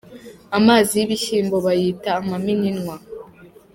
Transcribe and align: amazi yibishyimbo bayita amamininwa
amazi 0.57 0.91
yibishyimbo 0.99 1.57
bayita 1.65 2.09
amamininwa 2.19 2.95